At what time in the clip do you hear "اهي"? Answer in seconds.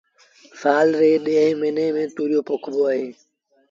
2.91-3.07